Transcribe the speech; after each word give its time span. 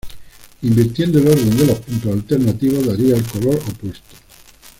Invirtiendo 0.63 1.19
el 1.19 1.27
orden 1.27 1.55
de 1.57 1.65
los 1.67 1.77
puntos 1.81 2.11
alternativos 2.11 2.87
daría 2.87 3.15
el 3.15 3.23
color 3.23 3.53
opuesto. 3.57 4.15